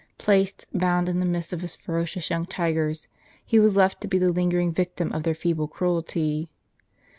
Placed, 0.17 0.65
bound, 0.73 1.07
in 1.07 1.19
the 1.19 1.27
midst 1.27 1.53
of 1.53 1.61
his 1.61 1.75
ferocious 1.75 2.31
young 2.31 2.47
tigers, 2.47 3.07
he 3.45 3.59
was 3.59 3.77
left 3.77 4.01
to 4.01 4.07
be 4.07 4.17
the 4.17 4.31
lingering 4.31 4.71
victim 4.71 5.11
of 5.13 5.21
their 5.21 5.35
feeble 5.35 5.67
cruelty. 5.67 6.49